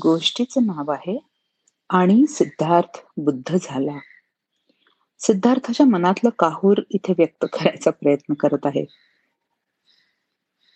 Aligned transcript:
गोष्टीचं 0.00 0.66
नाव 0.66 0.90
आहे 0.90 1.26
आणि 1.90 2.26
सिद्धार्थ 2.26 2.98
बुद्ध 3.16 3.56
झाला. 3.62 3.98
सिद्धार्थाच्या 5.18 5.86
मनातलं 5.86 6.30
काहूर 6.38 6.78
इथे 6.90 7.12
व्यक्त 7.18 7.46
करायचा 7.52 7.90
प्रयत्न 7.90 8.34
करत 8.34 8.58
आहे. 8.64 8.84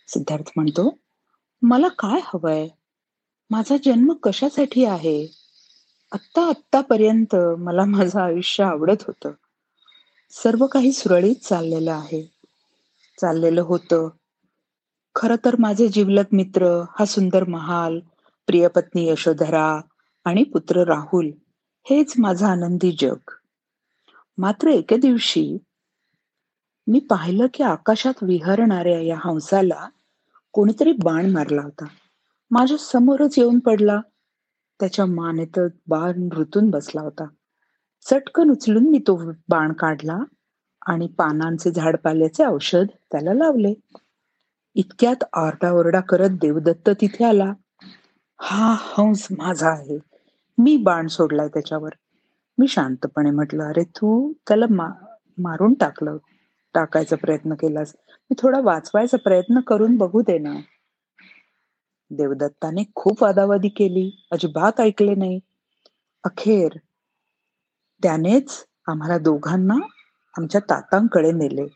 सिद्धार्थ 0.09 0.51
म्हणतो, 0.57 0.99
"मला 1.63 1.89
काय 1.89 2.21
हवंय? 2.25 2.69
माझा 3.51 3.77
जन्म 3.85 4.13
कशासाठी 4.13 4.85
आहे? 4.85 5.27
आत्ता 6.13 6.49
आत्तापर्यंत 6.49 7.37
मला 7.59 7.85
माझं 7.85 8.21
आयुष्य 8.21 8.65
आवडत 8.65 9.03
होतं. 9.07 9.31
सर्व 10.31 10.67
काही 10.67 10.93
सुरळीत 10.93 11.37
चाललेलं 11.37 11.93
आहे. 11.93 12.33
चाललेलं 13.21 13.61
होतं. 13.61 14.09
खरं 15.15 15.37
तर 15.45 15.57
माझे 15.59 15.89
जिवलग 15.89 16.25
मित्र, 16.33 16.83
हा 16.99 17.05
सुंदर 17.05 17.45
महाल, 17.45 18.01
प्रियपत्नी 18.47 19.09
यशोधरा 19.09 19.81
आणि 20.25 20.43
पुत्र 20.43 20.85
राहुल 20.85 21.31
हेच 21.91 22.15
माझं 22.19 22.47
आनंदी 22.47 22.97
जग. 23.01 23.31
मात्र 24.39 24.69
एके 24.69 24.97
दिवशी 24.97 25.59
मी 26.87 26.99
पाहिलं 27.01 27.47
की 27.55 27.63
आकाशात 27.63 28.23
विहरणाऱ्या 28.23 29.01
या 29.01 29.19
हंसाला 29.25 29.89
कोणीतरी 30.53 30.93
बाण 30.93 31.31
मारला 31.31 31.63
होता. 31.63 31.85
माझ्या 32.51 32.77
समोरच 32.79 33.39
येऊन 33.39 33.59
पडला. 33.59 34.01
त्याच्या 34.81 35.07
मानेत 35.07 35.59
बाण 35.87 36.29
रुतून 36.33 36.71
बसला 36.71 37.01
होता. 37.01 37.27
चटकन 38.03 38.51
उचलून 38.51 38.91
मी 38.91 38.99
तो 38.99 39.33
बाण 39.49 39.73
काढला 39.73 40.19
आणि 40.87 41.07
पानांचे 41.07 41.71
झाडपाल्याचे 41.71 42.45
औषध 42.47 42.87
त्याला 43.13 43.35
लावले. 43.35 43.75
इतक्यात 44.75 45.25
आरडाओरडा 45.33 46.01
करत 46.01 46.29
देवदत्त 46.31 46.91
तिथे 47.01 47.25
आला. 47.25 47.53
हा 48.41 48.77
हंस 48.79 49.29
माझा 49.31 49.71
आहे. 49.71 49.99
मी 50.59 50.77
बाण 50.77 51.07
सोडलाय 51.07 51.49
त्याच्यावर. 51.49 51.91
मी 52.59 52.69
शांतपणे 52.69 53.31
म्हटलं, 53.31 53.65
"अरे 53.65 53.85
तू 53.85 54.33
त्याला 54.49 54.67
मा 54.71 54.89
मारून 55.39 55.75
टाकलं 55.75 56.17
टाकायचा 56.75 57.17
प्रयत्न 57.17 57.55
केलास. 57.55 57.95
मी 58.09 58.35
थोडा 58.39 58.61
वाचवायचा 58.61 59.17
प्रयत्न 59.17 59.61
करून 59.61 59.97
बघू 59.97 60.23
दे 60.23 60.39
ना." 60.39 60.55
देवदत्ताने 62.11 62.85
खूप 62.95 63.23
वादावादी 63.23 63.69
केली. 63.69 64.11
अजिबात 64.33 64.81
ऐकले 64.81 65.15
नाही. 65.15 65.41
अखेर 66.25 66.79
त्यानेच 68.03 68.67
आम्हाला 68.89 69.19
दोघांना 69.19 69.75
आमच्या 70.39 70.61
तातांकडे 70.61 71.33
नेले. 71.33 71.67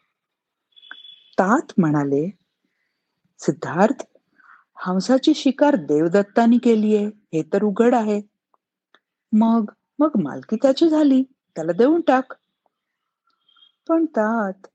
तात 1.38 1.72
म्हणाले, 1.78 2.30
"सिद्धार्थ, 3.38 4.02
हंसाची 4.82 5.34
शिकार 5.34 5.76
देवदत्तानी 5.76 6.58
केलीये 6.58 7.06
हे 7.06 7.42
तर 7.42 7.62
उघड 7.62 7.94
आहे. 7.94 8.20
मग 9.32 9.70
मग 9.98 10.10
मालकी 10.22 10.56
त्याची 10.56 10.88
झाली. 10.88 11.22
त्याला 11.56 11.72
देऊन 11.72 12.00
टाक." 12.00 12.32
पण 13.88 14.06
तात, 14.06 14.66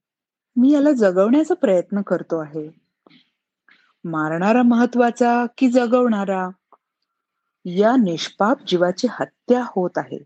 मी 0.55 0.71
याला 0.71 0.91
जगवण्याचा 0.91 1.53
प्रयत्न 1.53 2.01
करतो 2.01 2.37
आहे. 2.37 2.69
मारणारा 4.03 4.63
महत्त्वाचा 4.63 5.45
की 5.57 5.69
जगवणारा? 5.71 6.49
या 7.65 7.95
निष्पाप 7.95 8.57
जीवाची 8.67 9.07
हत्या 9.11 9.63
होत 9.63 9.97
आहे. 9.97 10.19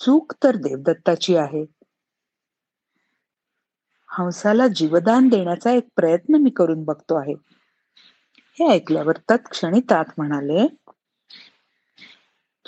चूक 0.00 0.32
तर 0.42 0.56
देवदत्ताची 0.56 1.36
आहे. 1.36 1.64
हंसाला 4.10 4.68
जीवदान 4.68 5.28
देण्याचा 5.28 5.70
एक 5.70 5.88
प्रयत्न 5.96 6.34
मी 6.34 6.50
करून 6.50 6.84
बघतो 6.84 7.14
आहे. 7.14 7.34
हे 8.58 8.68
ऐकल्यावर 8.72 9.16
तत्क्षणी 9.30 9.80
तात 9.80 10.04
म्हणाले, 10.18 10.66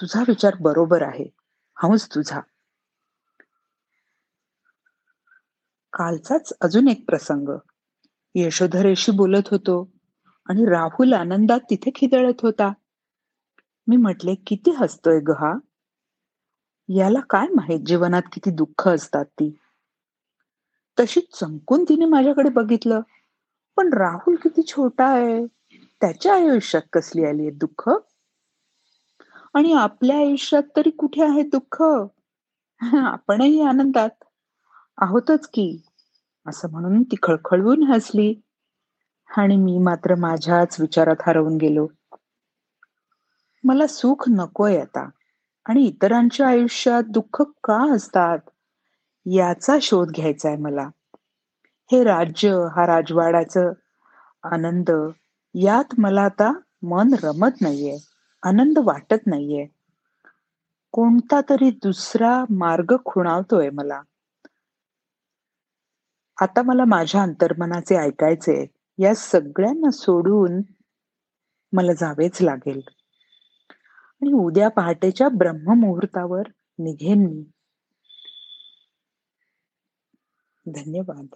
"तुझा 0.01 0.21
विचार 0.29 0.55
बरोबर 0.61 1.03
आहे. 1.03 1.25
हंस 1.83 2.15
तुझा." 2.15 2.41
कालचाच 5.93 6.53
अजून 6.61 6.89
एक 6.89 7.05
प्रसंग. 7.07 7.59
यशोधरेशी 8.35 9.13
बोलत 9.13 9.49
होतो 9.51 9.91
आणि 10.49 10.65
राहुल 10.71 11.13
आनंदात 11.13 11.61
तिथे 11.71 11.91
खिदळत 11.95 12.35
होता. 12.43 12.73
मी 13.87 13.97
म्हटले, 13.97 14.35
"किती 14.35 14.71
हसतोय 14.71 15.21
ग 15.21 15.31
हा? 15.31 15.53
याला 16.89 17.21
काय 17.21 17.47
माहीत 17.55 17.81
जीवनात 17.87 18.23
किती 18.33 18.51
दुःख 18.51 18.89
असतात 18.89 19.25
ती." 19.25 19.59
तशी 21.01 21.21
चमकून 21.21 21.85
तिने 21.85 22.05
माझ्याकडे 22.05 22.51
बघितलं. 22.51 23.01
पण 23.77 23.93
राहुल 23.93 24.35
किती 24.35 24.63
छोटा 24.63 25.07
आहे. 25.07 25.58
त्याच्या 26.01 26.35
आयुष्यात 26.35 26.83
कसली 26.93 27.25
आली 27.25 27.43
आहेत 27.43 27.53
दुःख? 27.53 27.91
आणि 29.55 29.73
आपल्या 29.73 30.17
आयुष्यात 30.17 30.63
तरी 30.77 30.91
कुठे 30.91 31.23
आहे 31.23 31.43
दुःख? 31.43 31.83
आपणही 32.95 33.63
आनंदात 33.63 34.25
आहोतच 34.99 35.49
की. 35.49 35.83
असं 36.47 36.71
म्हणून 36.71 37.03
ती 37.03 37.17
खळखळवून 37.23 37.83
हसली 37.83 38.35
आणि 39.37 39.57
मी 39.57 39.79
मात्र 39.79 40.15
माझ्याच 40.15 40.77
विचारात 40.81 41.17
हरवून 41.27 41.57
गेलो. 41.57 41.87
मला 43.65 43.87
सुख 43.87 44.25
नकोय 44.29 44.81
आता 44.81 45.09
आणि 45.67 45.83
इतरांच्या 45.83 46.49
आयुष्यात 46.49 47.03
दुःख 47.03 47.43
का 47.65 47.95
असतात 47.95 48.39
याचा 49.27 49.77
शोध 49.83 50.11
घ्यायचा 50.11 50.49
आहे 50.49 50.59
मला. 50.59 50.89
हे 51.93 52.05
राज्य, 52.05 52.51
हा 52.51 52.87
राजवाड्याचं 52.87 53.73
आनंद 54.43 54.91
यात 55.61 55.85
मला 55.99 56.23
आता 56.23 56.53
मन 56.83 57.15
रमत 57.23 57.61
नाहीये. 57.61 57.99
आनंद 58.43 58.79
वाटत 58.85 59.27
नाहीये. 59.27 59.67
कोणता 60.93 61.41
तरी 61.41 61.71
दुसरा 61.71 62.45
मार्ग 62.51 62.97
खुणावतोय 63.05 63.71
मला. 63.71 64.03
आता 66.41 66.63
मला 66.63 66.85
माझ्या 66.85 67.23
अंतर्मनाचे 67.23 67.97
ऐकायचे. 67.97 68.67
या 68.99 69.15
सगळ्यांना 69.15 69.91
सोडून 69.91 70.63
मला 71.73 71.93
जावेच 71.93 72.43
लागेल. 72.43 72.81
आणि 74.23 74.33
उद्या 74.33 74.69
पहाटेच्या 74.69 75.29
ब्रह्ममुहूर्तावर 75.29 76.43
निघेन 76.79 77.19
मी. 77.19 77.45
धन्यवाद. 80.67 81.27